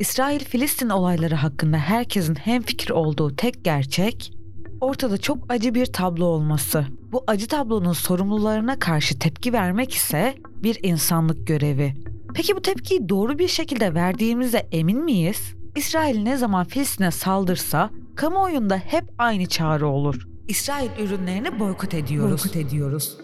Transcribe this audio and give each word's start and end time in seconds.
İsrail-Filistin 0.00 0.88
olayları 0.88 1.34
hakkında 1.34 1.76
herkesin 1.76 2.34
hemfikir 2.34 2.90
olduğu 2.90 3.36
tek 3.36 3.64
gerçek, 3.64 4.32
ortada 4.80 5.18
çok 5.18 5.52
acı 5.52 5.74
bir 5.74 5.86
tablo 5.86 6.24
olması. 6.24 6.86
Bu 7.12 7.24
acı 7.26 7.48
tablonun 7.48 7.92
sorumlularına 7.92 8.78
karşı 8.78 9.18
tepki 9.18 9.52
vermek 9.52 9.94
ise 9.94 10.34
bir 10.62 10.78
insanlık 10.82 11.46
görevi. 11.46 11.94
Peki 12.34 12.56
bu 12.56 12.62
tepkiyi 12.62 13.08
doğru 13.08 13.38
bir 13.38 13.48
şekilde 13.48 13.94
verdiğimize 13.94 14.68
emin 14.72 15.04
miyiz? 15.04 15.54
İsrail 15.76 16.22
ne 16.22 16.36
zaman 16.36 16.64
Filistin'e 16.64 17.10
saldırsa 17.10 17.90
kamuoyunda 18.16 18.76
hep 18.76 19.04
aynı 19.18 19.46
çağrı 19.46 19.88
olur. 19.88 20.28
İsrail 20.48 20.90
ürünlerini 20.98 21.60
boykot 21.60 21.94
ediyoruz. 21.94 22.44
Boykot 22.44 22.56
ediyoruz. 22.56 23.16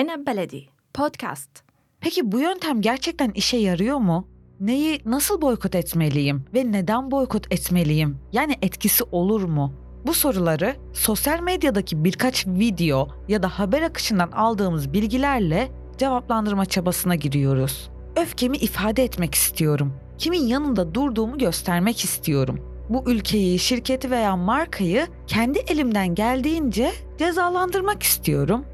Aynen 0.00 0.26
Beledi 0.26 0.64
Podcast. 0.94 1.50
Peki 2.00 2.32
bu 2.32 2.40
yöntem 2.40 2.80
gerçekten 2.80 3.30
işe 3.30 3.56
yarıyor 3.56 3.98
mu? 3.98 4.28
Neyi 4.60 5.00
nasıl 5.04 5.40
boykot 5.42 5.74
etmeliyim 5.74 6.44
ve 6.54 6.72
neden 6.72 7.10
boykot 7.10 7.52
etmeliyim? 7.52 8.18
Yani 8.32 8.54
etkisi 8.62 9.04
olur 9.04 9.42
mu? 9.42 9.74
Bu 10.06 10.14
soruları 10.14 10.76
sosyal 10.92 11.40
medyadaki 11.40 12.04
birkaç 12.04 12.46
video 12.46 13.08
ya 13.28 13.42
da 13.42 13.48
haber 13.48 13.82
akışından 13.82 14.30
aldığımız 14.30 14.92
bilgilerle 14.92 15.68
cevaplandırma 15.98 16.66
çabasına 16.66 17.14
giriyoruz. 17.14 17.90
Öfkemi 18.16 18.56
ifade 18.56 19.04
etmek 19.04 19.34
istiyorum. 19.34 19.94
Kimin 20.18 20.46
yanında 20.46 20.94
durduğumu 20.94 21.38
göstermek 21.38 22.04
istiyorum. 22.04 22.60
Bu 22.88 23.10
ülkeyi, 23.10 23.58
şirketi 23.58 24.10
veya 24.10 24.36
markayı 24.36 25.06
kendi 25.26 25.58
elimden 25.58 26.14
geldiğince 26.14 26.92
cezalandırmak 27.18 28.02
istiyorum. 28.02 28.64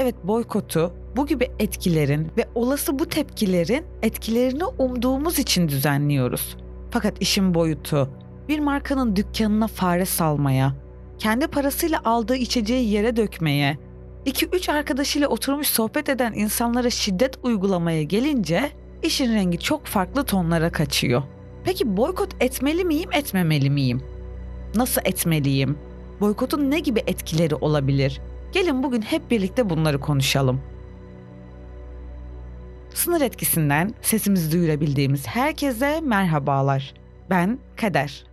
Evet 0.00 0.14
boykotu 0.24 0.92
bu 1.16 1.26
gibi 1.26 1.50
etkilerin 1.58 2.28
ve 2.36 2.48
olası 2.54 2.98
bu 2.98 3.06
tepkilerin 3.06 3.84
etkilerini 4.02 4.64
umduğumuz 4.64 5.38
için 5.38 5.68
düzenliyoruz. 5.68 6.56
Fakat 6.90 7.22
işin 7.22 7.54
boyutu 7.54 8.10
bir 8.48 8.58
markanın 8.58 9.16
dükkanına 9.16 9.66
fare 9.66 10.04
salmaya, 10.04 10.74
kendi 11.18 11.46
parasıyla 11.46 12.00
aldığı 12.04 12.36
içeceği 12.36 12.90
yere 12.90 13.16
dökmeye, 13.16 13.78
2-3 14.26 14.72
arkadaşıyla 14.72 15.28
oturmuş 15.28 15.66
sohbet 15.66 16.08
eden 16.08 16.32
insanlara 16.32 16.90
şiddet 16.90 17.38
uygulamaya 17.42 18.02
gelince 18.02 18.70
işin 19.02 19.34
rengi 19.34 19.58
çok 19.58 19.86
farklı 19.86 20.24
tonlara 20.24 20.72
kaçıyor. 20.72 21.22
Peki 21.64 21.96
boykot 21.96 22.34
etmeli 22.40 22.84
miyim, 22.84 23.10
etmemeli 23.12 23.70
miyim? 23.70 24.02
Nasıl 24.74 25.00
etmeliyim? 25.04 25.78
Boykotun 26.20 26.70
ne 26.70 26.80
gibi 26.80 27.02
etkileri 27.06 27.54
olabilir? 27.54 28.20
Gelin 28.52 28.82
bugün 28.82 29.02
hep 29.02 29.30
birlikte 29.30 29.70
bunları 29.70 30.00
konuşalım. 30.00 30.60
Sınır 32.94 33.20
etkisinden 33.20 33.94
sesimizi 34.02 34.52
duyurabildiğimiz 34.52 35.26
herkese 35.26 36.00
merhabalar. 36.00 36.94
Ben 37.30 37.58
Kader. 37.76 38.24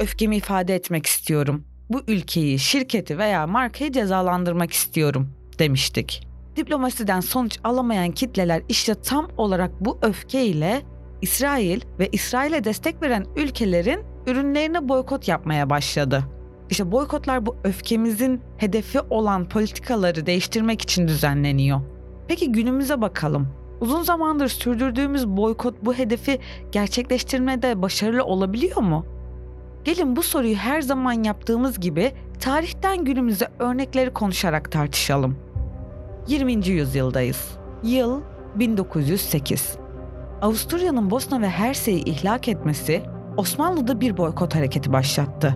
Öfkemi 0.00 0.36
ifade 0.36 0.74
etmek 0.74 1.06
istiyorum. 1.06 1.64
Bu 1.90 2.02
ülkeyi, 2.08 2.58
şirketi 2.58 3.18
veya 3.18 3.46
markayı 3.46 3.92
cezalandırmak 3.92 4.72
istiyorum 4.72 5.28
demiştik. 5.58 6.28
Diplomasiden 6.56 7.20
sonuç 7.20 7.58
alamayan 7.64 8.10
kitleler 8.10 8.62
işte 8.68 8.94
tam 8.94 9.28
olarak 9.36 9.70
bu 9.80 9.98
öfkeyle 10.02 10.82
İsrail 11.22 11.80
ve 11.98 12.08
İsrail'e 12.12 12.64
destek 12.64 13.02
veren 13.02 13.26
ülkelerin 13.36 14.00
ürünlerine 14.26 14.88
boykot 14.88 15.28
yapmaya 15.28 15.70
başladı. 15.70 16.24
İşte 16.70 16.92
boykotlar 16.92 17.46
bu 17.46 17.56
öfkemizin 17.64 18.40
hedefi 18.56 19.00
olan 19.00 19.48
politikaları 19.48 20.26
değiştirmek 20.26 20.82
için 20.82 21.08
düzenleniyor. 21.08 21.80
Peki 22.28 22.52
günümüze 22.52 23.00
bakalım. 23.00 23.48
Uzun 23.80 24.02
zamandır 24.02 24.48
sürdürdüğümüz 24.48 25.28
boykot 25.28 25.74
bu 25.82 25.94
hedefi 25.94 26.38
gerçekleştirmede 26.72 27.82
başarılı 27.82 28.24
olabiliyor 28.24 28.82
mu? 28.82 29.06
Gelin 29.84 30.16
bu 30.16 30.22
soruyu 30.22 30.54
her 30.56 30.80
zaman 30.80 31.24
yaptığımız 31.24 31.80
gibi 31.80 32.12
tarihten 32.40 33.04
günümüze 33.04 33.48
örnekleri 33.58 34.12
konuşarak 34.12 34.72
tartışalım. 34.72 35.38
20. 36.28 36.68
yüzyıldayız. 36.68 37.58
Yıl 37.82 38.20
1908. 38.54 39.76
Avusturya'nın 40.42 41.10
Bosna 41.10 41.40
ve 41.40 41.48
Hersey'i 41.48 42.04
ihlak 42.04 42.48
etmesi 42.48 43.02
Osmanlı'da 43.36 44.00
bir 44.00 44.16
boykot 44.16 44.54
hareketi 44.54 44.92
başlattı. 44.92 45.54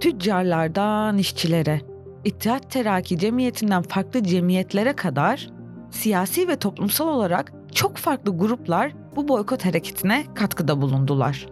Tüccarlardan 0.00 1.18
işçilere, 1.18 1.80
İttihat 2.24 2.70
Terakki 2.70 3.18
Cemiyeti'nden 3.18 3.82
farklı 3.82 4.22
cemiyetlere 4.22 4.92
kadar 4.92 5.50
siyasi 5.90 6.48
ve 6.48 6.56
toplumsal 6.56 7.08
olarak 7.08 7.52
çok 7.74 7.96
farklı 7.96 8.38
gruplar 8.38 8.92
bu 9.16 9.28
boykot 9.28 9.64
hareketine 9.64 10.24
katkıda 10.34 10.82
bulundular. 10.82 11.46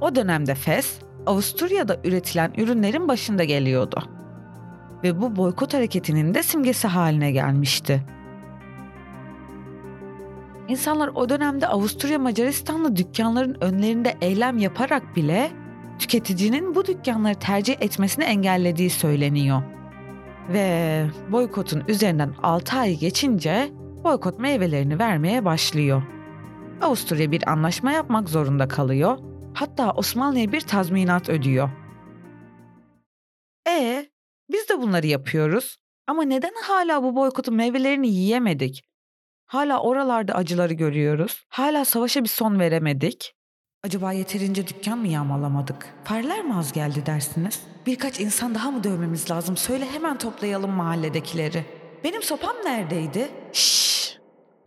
O 0.00 0.14
dönemde 0.14 0.54
Fes, 0.54 0.98
Avusturya'da 1.26 1.96
üretilen 2.04 2.52
ürünlerin 2.56 3.08
başında 3.08 3.44
geliyordu. 3.44 4.02
Ve 5.02 5.20
bu 5.20 5.36
boykot 5.36 5.74
hareketinin 5.74 6.34
de 6.34 6.42
simgesi 6.42 6.88
haline 6.88 7.32
gelmişti. 7.32 8.02
İnsanlar 10.68 11.10
o 11.14 11.28
dönemde 11.28 11.68
Avusturya 11.68 12.18
Macaristanlı 12.18 12.96
dükkanların 12.96 13.56
önlerinde 13.60 14.14
eylem 14.20 14.58
yaparak 14.58 15.16
bile 15.16 15.50
tüketicinin 15.98 16.74
bu 16.74 16.86
dükkanları 16.86 17.34
tercih 17.34 17.76
etmesini 17.80 18.24
engellediği 18.24 18.90
söyleniyor. 18.90 19.62
Ve 20.48 21.06
boykotun 21.32 21.82
üzerinden 21.88 22.30
6 22.42 22.76
ay 22.76 22.96
geçince 22.96 23.70
boykot 24.04 24.38
meyvelerini 24.38 24.98
vermeye 24.98 25.44
başlıyor. 25.44 26.02
Avusturya 26.80 27.30
bir 27.32 27.48
anlaşma 27.50 27.92
yapmak 27.92 28.28
zorunda 28.28 28.68
kalıyor. 28.68 29.18
Hatta 29.54 29.92
Osmanlı'ya 29.92 30.52
bir 30.52 30.60
tazminat 30.60 31.28
ödüyor. 31.28 31.70
E 33.68 34.06
biz 34.52 34.68
de 34.68 34.80
bunları 34.80 35.06
yapıyoruz. 35.06 35.76
Ama 36.06 36.22
neden 36.22 36.54
hala 36.62 37.02
bu 37.02 37.16
boykotun 37.16 37.54
meyvelerini 37.54 38.08
yiyemedik? 38.08 38.84
Hala 39.46 39.80
oralarda 39.80 40.34
acıları 40.34 40.74
görüyoruz. 40.74 41.44
Hala 41.48 41.84
savaşa 41.84 42.22
bir 42.22 42.28
son 42.28 42.58
veremedik. 42.60 43.34
Acaba 43.84 44.12
yeterince 44.12 44.66
dükkan 44.66 44.98
mı 44.98 45.08
yağmalamadık? 45.08 45.94
Fareler 46.04 46.44
mi 46.44 46.54
az 46.54 46.72
geldi 46.72 47.06
dersiniz? 47.06 47.62
Birkaç 47.86 48.20
insan 48.20 48.54
daha 48.54 48.70
mı 48.70 48.84
dövmemiz 48.84 49.30
lazım? 49.30 49.56
Söyle 49.56 49.84
hemen 49.92 50.18
toplayalım 50.18 50.70
mahalledekileri. 50.70 51.64
Benim 52.04 52.22
sopam 52.22 52.56
neredeydi? 52.64 53.28
Şşş! 53.52 53.87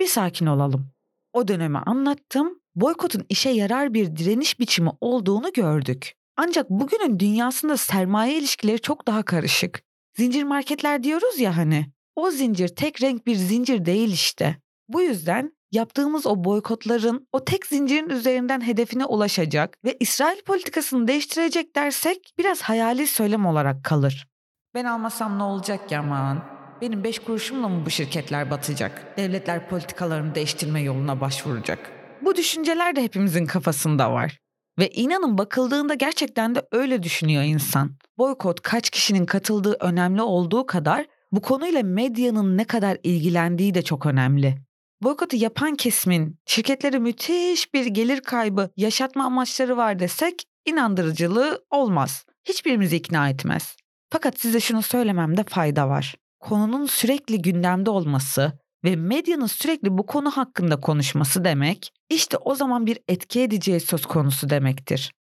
Bir 0.01 0.07
sakin 0.07 0.45
olalım. 0.45 0.87
O 1.33 1.47
dönemi 1.47 1.77
anlattım. 1.77 2.59
Boykotun 2.75 3.25
işe 3.29 3.49
yarar 3.49 3.93
bir 3.93 4.15
direniş 4.15 4.59
biçimi 4.59 4.89
olduğunu 5.01 5.53
gördük. 5.53 6.13
Ancak 6.37 6.69
bugünün 6.69 7.19
dünyasında 7.19 7.77
sermaye 7.77 8.37
ilişkileri 8.37 8.79
çok 8.81 9.07
daha 9.07 9.23
karışık. 9.23 9.81
Zincir 10.17 10.43
marketler 10.43 11.03
diyoruz 11.03 11.39
ya 11.39 11.57
hani. 11.57 11.91
O 12.15 12.31
zincir 12.31 12.67
tek 12.67 13.01
renk 13.01 13.27
bir 13.27 13.35
zincir 13.35 13.85
değil 13.85 14.13
işte. 14.13 14.57
Bu 14.87 15.01
yüzden 15.01 15.51
yaptığımız 15.71 16.25
o 16.25 16.43
boykotların 16.43 17.27
o 17.31 17.45
tek 17.45 17.65
zincirin 17.65 18.09
üzerinden 18.09 18.61
hedefine 18.61 19.05
ulaşacak 19.05 19.77
ve 19.85 19.97
İsrail 19.99 20.41
politikasını 20.41 21.07
değiştirecek 21.07 21.75
dersek 21.75 22.33
biraz 22.37 22.61
hayali 22.61 23.07
söylem 23.07 23.45
olarak 23.45 23.83
kalır. 23.83 24.27
Ben 24.75 24.85
almasam 24.85 25.39
ne 25.39 25.43
olacak 25.43 25.89
ki 25.89 25.97
aman? 25.97 26.50
Benim 26.81 27.03
beş 27.03 27.19
kuruşumla 27.19 27.69
mı 27.69 27.85
bu 27.85 27.89
şirketler 27.89 28.51
batacak? 28.51 29.17
Devletler 29.17 29.69
politikalarını 29.69 30.35
değiştirme 30.35 30.81
yoluna 30.81 31.21
başvuracak. 31.21 31.91
Bu 32.21 32.35
düşünceler 32.35 32.95
de 32.95 33.03
hepimizin 33.03 33.45
kafasında 33.45 34.13
var. 34.13 34.37
Ve 34.79 34.89
inanın 34.89 35.37
bakıldığında 35.37 35.93
gerçekten 35.93 36.55
de 36.55 36.67
öyle 36.71 37.03
düşünüyor 37.03 37.43
insan. 37.43 37.95
Boykot 38.17 38.61
kaç 38.61 38.89
kişinin 38.89 39.25
katıldığı 39.25 39.77
önemli 39.79 40.21
olduğu 40.21 40.65
kadar 40.65 41.05
bu 41.31 41.41
konuyla 41.41 41.83
medyanın 41.83 42.57
ne 42.57 42.65
kadar 42.65 42.97
ilgilendiği 43.03 43.73
de 43.73 43.81
çok 43.81 44.05
önemli. 44.05 44.55
Boykotu 45.03 45.37
yapan 45.37 45.75
kesimin 45.75 46.39
şirketlere 46.45 46.99
müthiş 46.99 47.73
bir 47.73 47.85
gelir 47.85 48.21
kaybı 48.21 48.69
yaşatma 48.77 49.25
amaçları 49.25 49.77
var 49.77 49.99
desek 49.99 50.43
inandırıcılığı 50.65 51.65
olmaz. 51.69 52.25
Hiçbirimizi 52.45 52.95
ikna 52.95 53.29
etmez. 53.29 53.75
Fakat 54.09 54.39
size 54.39 54.59
şunu 54.59 54.81
söylememde 54.81 55.43
fayda 55.43 55.89
var. 55.89 56.15
Konunun 56.41 56.85
sürekli 56.85 57.41
gündemde 57.41 57.89
olması 57.89 58.59
ve 58.83 58.95
medyanın 58.95 59.45
sürekli 59.45 59.97
bu 59.97 60.05
konu 60.05 60.31
hakkında 60.31 60.79
konuşması 60.79 61.43
demek, 61.43 61.93
işte 62.09 62.37
o 62.37 62.55
zaman 62.55 62.85
bir 62.85 62.99
etki 63.07 63.41
edeceği 63.41 63.79
söz 63.79 64.05
konusu 64.05 64.49
demektir. 64.49 65.13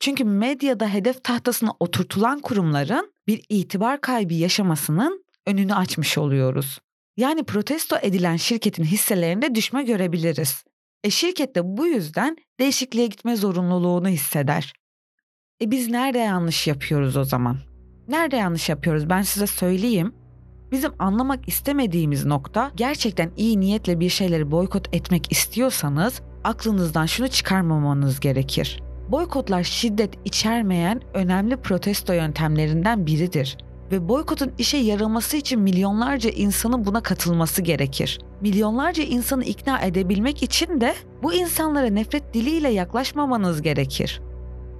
Çünkü 0.00 0.24
medyada 0.24 0.88
hedef 0.88 1.24
tahtasına 1.24 1.70
oturtulan 1.80 2.40
kurumların 2.40 3.12
bir 3.26 3.44
itibar 3.48 4.00
kaybı 4.00 4.34
yaşamasının 4.34 5.24
önünü 5.46 5.74
açmış 5.74 6.18
oluyoruz. 6.18 6.78
Yani 7.16 7.44
protesto 7.44 7.96
edilen 8.02 8.36
şirketin 8.36 8.84
hisselerinde 8.84 9.54
düşme 9.54 9.82
görebiliriz. 9.82 10.64
E 11.04 11.10
şirket 11.10 11.54
de 11.54 11.76
bu 11.76 11.86
yüzden 11.86 12.36
değişikliğe 12.60 13.06
gitme 13.06 13.36
zorunluluğunu 13.36 14.08
hisseder. 14.08 14.72
E 15.62 15.70
biz 15.70 15.88
nerede 15.88 16.18
yanlış 16.18 16.66
yapıyoruz 16.66 17.16
o 17.16 17.24
zaman? 17.24 17.58
Nerede 18.08 18.36
yanlış 18.36 18.68
yapıyoruz 18.68 19.10
ben 19.10 19.22
size 19.22 19.46
söyleyeyim. 19.46 20.21
Bizim 20.72 20.92
anlamak 20.98 21.48
istemediğimiz 21.48 22.26
nokta 22.26 22.70
gerçekten 22.76 23.30
iyi 23.36 23.60
niyetle 23.60 24.00
bir 24.00 24.08
şeyleri 24.08 24.50
boykot 24.50 24.94
etmek 24.94 25.32
istiyorsanız 25.32 26.22
aklınızdan 26.44 27.06
şunu 27.06 27.28
çıkarmamanız 27.28 28.20
gerekir. 28.20 28.82
Boykotlar 29.08 29.62
şiddet 29.62 30.14
içermeyen 30.24 31.00
önemli 31.14 31.56
protesto 31.56 32.12
yöntemlerinden 32.12 33.06
biridir 33.06 33.56
ve 33.92 34.08
boykotun 34.08 34.52
işe 34.58 34.76
yaraması 34.76 35.36
için 35.36 35.60
milyonlarca 35.60 36.30
insanın 36.30 36.84
buna 36.84 37.02
katılması 37.02 37.62
gerekir. 37.62 38.18
Milyonlarca 38.40 39.02
insanı 39.02 39.44
ikna 39.44 39.80
edebilmek 39.80 40.42
için 40.42 40.80
de 40.80 40.94
bu 41.22 41.34
insanlara 41.34 41.86
nefret 41.86 42.34
diliyle 42.34 42.68
yaklaşmamanız 42.68 43.62
gerekir. 43.62 44.20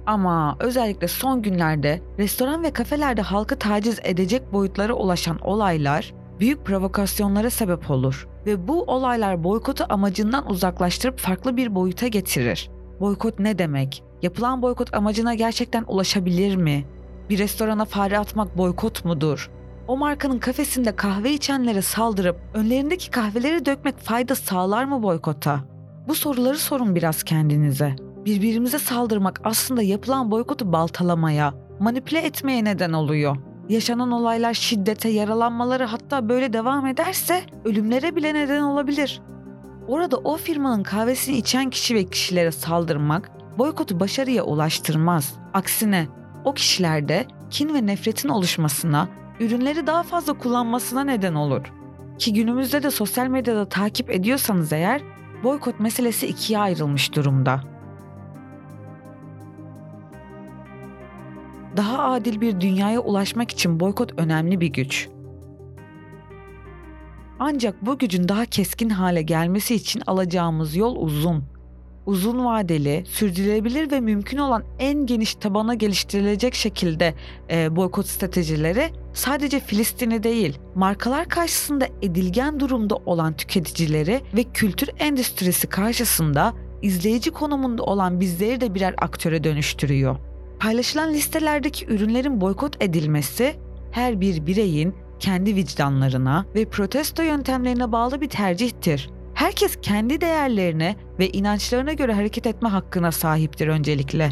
Ama 0.05 0.55
özellikle 0.59 1.07
son 1.07 1.41
günlerde 1.41 2.01
restoran 2.19 2.63
ve 2.63 2.71
kafelerde 2.71 3.21
halkı 3.21 3.59
taciz 3.59 3.99
edecek 4.03 4.53
boyutlara 4.53 4.93
ulaşan 4.93 5.39
olaylar 5.39 6.13
büyük 6.39 6.65
provokasyonlara 6.65 7.49
sebep 7.49 7.91
olur 7.91 8.27
ve 8.45 8.67
bu 8.67 8.83
olaylar 8.83 9.43
boykotu 9.43 9.85
amacından 9.89 10.49
uzaklaştırıp 10.49 11.19
farklı 11.19 11.57
bir 11.57 11.75
boyuta 11.75 12.07
getirir. 12.07 12.69
Boykot 12.99 13.39
ne 13.39 13.57
demek? 13.57 14.03
Yapılan 14.21 14.61
boykot 14.61 14.93
amacına 14.93 15.33
gerçekten 15.33 15.83
ulaşabilir 15.87 16.55
mi? 16.55 16.85
Bir 17.29 17.37
restorana 17.37 17.85
fare 17.85 18.19
atmak 18.19 18.57
boykot 18.57 19.05
mudur? 19.05 19.51
O 19.87 19.97
markanın 19.97 20.39
kafesinde 20.39 20.95
kahve 20.95 21.33
içenlere 21.33 21.81
saldırıp 21.81 22.37
önlerindeki 22.53 23.11
kahveleri 23.11 23.65
dökmek 23.65 23.97
fayda 23.97 24.35
sağlar 24.35 24.83
mı 24.83 25.03
boykota? 25.03 25.59
Bu 26.07 26.15
soruları 26.15 26.57
sorun 26.57 26.95
biraz 26.95 27.23
kendinize. 27.23 27.95
Birbirimize 28.25 28.79
saldırmak 28.79 29.41
aslında 29.43 29.81
yapılan 29.81 30.31
boykotu 30.31 30.71
baltalamaya, 30.71 31.53
manipüle 31.79 32.19
etmeye 32.19 32.63
neden 32.63 32.93
oluyor. 32.93 33.37
Yaşanan 33.69 34.11
olaylar 34.11 34.53
şiddete, 34.53 35.09
yaralanmaları 35.09 35.83
hatta 35.83 36.29
böyle 36.29 36.53
devam 36.53 36.85
ederse 36.85 37.41
ölümlere 37.65 38.15
bile 38.15 38.33
neden 38.33 38.61
olabilir. 38.61 39.21
Orada 39.87 40.17
o 40.17 40.37
firmanın 40.37 40.83
kahvesini 40.83 41.37
içen 41.37 41.69
kişi 41.69 41.95
ve 41.95 42.03
kişilere 42.03 42.51
saldırmak 42.51 43.31
boykotu 43.57 43.99
başarıya 43.99 44.43
ulaştırmaz. 44.43 45.33
Aksine 45.53 46.07
o 46.45 46.53
kişilerde 46.53 47.25
kin 47.49 47.73
ve 47.73 47.85
nefretin 47.85 48.29
oluşmasına, 48.29 49.07
ürünleri 49.39 49.87
daha 49.87 50.03
fazla 50.03 50.33
kullanmasına 50.33 51.03
neden 51.03 51.35
olur. 51.35 51.61
Ki 52.19 52.33
günümüzde 52.33 52.83
de 52.83 52.91
sosyal 52.91 53.27
medyada 53.27 53.69
takip 53.69 54.09
ediyorsanız 54.09 54.73
eğer 54.73 55.01
boykot 55.43 55.79
meselesi 55.79 56.27
ikiye 56.27 56.59
ayrılmış 56.59 57.15
durumda. 57.15 57.72
Daha 61.77 62.03
adil 62.03 62.41
bir 62.41 62.61
dünyaya 62.61 62.99
ulaşmak 62.99 63.51
için 63.51 63.79
boykot 63.79 64.19
önemli 64.19 64.61
bir 64.61 64.67
güç. 64.67 65.09
Ancak 67.39 67.85
bu 67.85 67.97
gücün 67.97 68.27
daha 68.27 68.45
keskin 68.45 68.89
hale 68.89 69.21
gelmesi 69.21 69.75
için 69.75 70.01
alacağımız 70.07 70.75
yol 70.75 70.95
uzun. 70.95 71.43
Uzun 72.05 72.45
vadeli, 72.45 73.03
sürdürülebilir 73.07 73.91
ve 73.91 73.99
mümkün 73.99 74.37
olan 74.37 74.63
en 74.79 75.05
geniş 75.05 75.35
tabana 75.35 75.73
geliştirilecek 75.73 76.55
şekilde 76.55 77.13
e, 77.49 77.75
boykot 77.75 78.07
stratejileri 78.07 78.89
sadece 79.13 79.59
Filistin'i 79.59 80.23
değil, 80.23 80.59
markalar 80.75 81.29
karşısında 81.29 81.87
edilgen 82.01 82.59
durumda 82.59 82.95
olan 82.95 83.33
tüketicileri 83.33 84.21
ve 84.35 84.43
kültür 84.43 84.89
endüstrisi 84.99 85.67
karşısında 85.67 86.53
izleyici 86.81 87.31
konumunda 87.31 87.83
olan 87.83 88.19
bizleri 88.19 88.61
de 88.61 88.75
birer 88.75 88.95
aktöre 88.97 89.43
dönüştürüyor. 89.43 90.32
Paylaşılan 90.63 91.13
listelerdeki 91.13 91.85
ürünlerin 91.85 92.41
boykot 92.41 92.83
edilmesi 92.83 93.55
her 93.91 94.21
bir 94.21 94.45
bireyin 94.45 94.95
kendi 95.19 95.55
vicdanlarına 95.55 96.45
ve 96.55 96.65
protesto 96.65 97.23
yöntemlerine 97.23 97.91
bağlı 97.91 98.21
bir 98.21 98.29
tercihtir. 98.29 99.09
Herkes 99.33 99.77
kendi 99.81 100.21
değerlerine 100.21 100.95
ve 101.19 101.29
inançlarına 101.29 101.93
göre 101.93 102.13
hareket 102.13 102.47
etme 102.47 102.69
hakkına 102.69 103.11
sahiptir 103.11 103.67
öncelikle. 103.67 104.29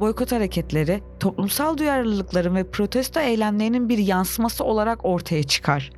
Boykot 0.00 0.32
hareketleri, 0.32 1.00
toplumsal 1.20 1.78
duyarlılıkların 1.78 2.54
ve 2.54 2.70
protesto 2.70 3.20
eylemlerinin 3.20 3.88
bir 3.88 3.98
yansıması 3.98 4.64
olarak 4.64 5.04
ortaya 5.04 5.42
çıkar 5.42 5.90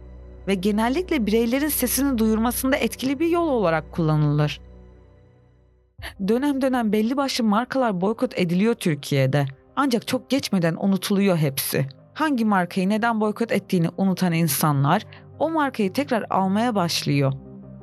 ve 0.46 0.54
genellikle 0.54 1.26
bireylerin 1.26 1.68
sesini 1.68 2.18
duyurmasında 2.18 2.76
etkili 2.76 3.18
bir 3.18 3.28
yol 3.28 3.48
olarak 3.48 3.92
kullanılır. 3.92 4.60
Dönem 6.28 6.62
dönem 6.62 6.92
belli 6.92 7.16
başlı 7.16 7.44
markalar 7.44 8.00
boykot 8.00 8.38
ediliyor 8.38 8.74
Türkiye'de. 8.74 9.46
Ancak 9.76 10.06
çok 10.06 10.30
geçmeden 10.30 10.76
unutuluyor 10.80 11.36
hepsi. 11.36 11.86
Hangi 12.14 12.44
markayı 12.44 12.88
neden 12.88 13.20
boykot 13.20 13.52
ettiğini 13.52 13.88
unutan 13.96 14.32
insanlar 14.32 15.06
o 15.38 15.50
markayı 15.50 15.92
tekrar 15.92 16.24
almaya 16.30 16.74
başlıyor. 16.74 17.32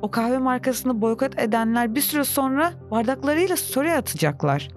O 0.02 0.10
kahve 0.10 0.38
markasını 0.38 1.00
boykot 1.00 1.38
edenler 1.38 1.94
bir 1.94 2.00
süre 2.00 2.24
sonra 2.24 2.72
bardaklarıyla 2.90 3.56
story 3.56 3.92
atacaklar. 3.92 4.68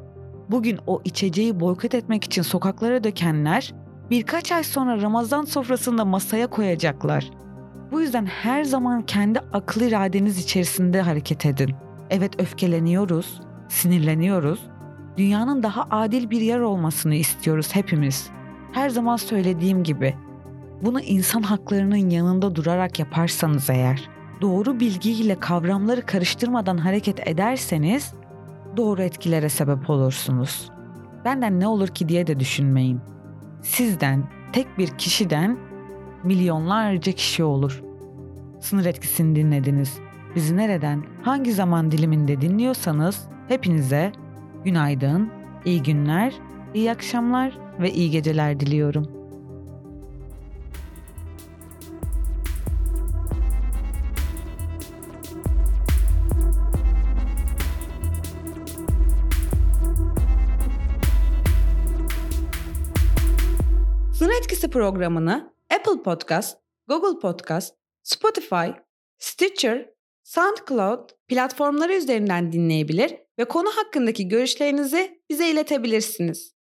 Bugün 0.50 0.80
o 0.88 1.02
içeceği 1.06 1.60
boykot 1.60 1.96
etmek 1.96 2.24
için 2.24 2.42
sokaklara 2.42 3.04
dökenler 3.04 3.74
birkaç 4.10 4.52
ay 4.52 4.64
sonra 4.64 5.02
Ramazan 5.02 5.46
sofrasında 5.46 6.06
masaya 6.06 6.48
koyacaklar. 6.48 7.32
Bu 7.92 8.02
yüzden 8.02 8.26
her 8.26 8.64
zaman 8.64 9.02
kendi 9.02 9.40
akıl 9.40 9.82
iradeniz 9.82 10.38
içerisinde 10.38 11.02
hareket 11.02 11.46
edin. 11.46 11.76
Evet 12.10 12.42
öfkeleniyoruz, 12.42 13.42
sinirleniyoruz. 13.70 14.60
Dünyanın 15.18 15.64
daha 15.64 15.88
adil 15.90 16.30
bir 16.30 16.42
yer 16.42 16.60
olmasını 16.60 17.16
istiyoruz 17.16 17.76
hepimiz. 17.76 18.30
Her 18.72 18.90
zaman 18.90 19.16
söylediğim 19.16 19.84
gibi 19.84 20.16
bunu 20.82 21.02
insan 21.02 21.42
haklarının 21.42 22.10
yanında 22.10 22.56
durarak 22.56 23.00
yaparsanız 23.00 23.70
eğer, 23.70 24.10
doğru 24.42 24.80
bilgiyle 24.80 25.40
kavramları 25.40 26.06
karıştırmadan 26.06 26.78
hareket 26.78 27.28
ederseniz 27.28 28.14
doğru 28.78 29.02
etkilere 29.02 29.50
sebep 29.50 29.90
olursunuz. 29.90 30.72
Benden 31.26 31.60
ne 31.60 31.68
olur 31.68 31.88
ki 31.88 32.10
diye 32.10 32.28
de 32.28 32.40
düşünmeyin. 32.40 33.00
Sizden, 33.62 34.24
tek 34.54 34.78
bir 34.78 34.88
kişiden 34.88 35.58
milyonlarca 36.24 37.12
kişi 37.12 37.44
olur. 37.44 37.84
Sınır 38.60 38.86
etkisini 38.86 39.36
dinlediniz. 39.36 39.98
Bizi 40.36 40.58
nereden, 40.58 41.04
hangi 41.22 41.54
zaman 41.54 41.92
diliminde 41.92 42.42
dinliyorsanız 42.42 43.28
hepinize 43.48 44.12
günaydın, 44.66 45.32
iyi 45.66 45.84
günler, 45.84 46.34
iyi 46.74 46.92
akşamlar 46.92 47.58
ve 47.80 47.92
iyi 47.92 48.12
geceler 48.12 48.60
diliyorum. 48.60 49.24
Sınır 64.14 64.34
Etkisi 64.34 64.70
programını 64.70 65.54
Apple 65.76 66.04
Podcast, 66.04 66.58
Google 66.88 67.20
Podcast, 67.20 67.76
Spotify, 68.04 68.72
Stitcher, 69.18 69.90
SoundCloud 70.24 71.10
platformları 71.28 71.94
üzerinden 71.94 72.52
dinleyebilir 72.52 73.23
ve 73.40 73.46
konu 73.46 73.70
hakkındaki 73.78 74.28
görüşlerinizi 74.28 75.22
bize 75.30 75.50
iletebilirsiniz. 75.52 76.54